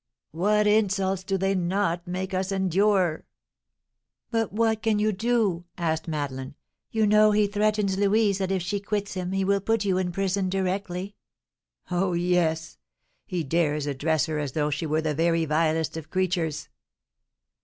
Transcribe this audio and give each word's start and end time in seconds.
What 0.31 0.65
insults 0.65 1.23
do 1.23 1.37
they 1.37 1.53
not 1.53 2.07
make 2.07 2.33
us 2.33 2.51
endure!" 2.51 3.23
"But 4.31 4.51
what 4.51 4.81
can 4.81 4.97
you 4.97 5.11
do?" 5.11 5.65
asked 5.77 6.07
Madeleine. 6.07 6.55
"You 6.89 7.05
know 7.05 7.29
he 7.29 7.45
threatens 7.45 7.99
Louise 7.99 8.39
that 8.39 8.51
if 8.51 8.63
she 8.63 8.79
quits 8.79 9.13
him 9.13 9.31
he 9.31 9.45
will 9.45 9.61
put 9.61 9.85
you 9.85 9.99
in 9.99 10.11
prison 10.11 10.49
directly." 10.49 11.17
"Oh, 11.91 12.13
yes! 12.13 12.79
He 13.27 13.43
dares 13.43 13.85
address 13.85 14.25
her 14.25 14.39
as 14.39 14.53
though 14.53 14.71
she 14.71 14.87
were 14.87 15.01
the 15.01 15.13
very 15.13 15.45
vilest 15.45 15.95
of 15.95 16.09
creatures." 16.09 16.67